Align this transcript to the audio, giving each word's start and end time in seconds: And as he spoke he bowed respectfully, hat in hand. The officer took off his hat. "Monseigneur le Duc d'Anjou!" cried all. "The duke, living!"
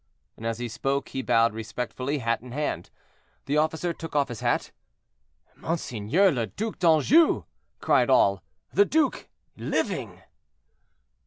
And 0.35 0.47
as 0.47 0.57
he 0.57 0.67
spoke 0.67 1.09
he 1.09 1.21
bowed 1.21 1.53
respectfully, 1.53 2.17
hat 2.17 2.41
in 2.41 2.53
hand. 2.53 2.89
The 3.45 3.57
officer 3.57 3.93
took 3.93 4.15
off 4.15 4.29
his 4.29 4.39
hat. 4.39 4.71
"Monseigneur 5.55 6.31
le 6.31 6.47
Duc 6.47 6.79
d'Anjou!" 6.79 7.43
cried 7.81 8.09
all. 8.09 8.41
"The 8.73 8.85
duke, 8.85 9.29
living!" 9.55 10.19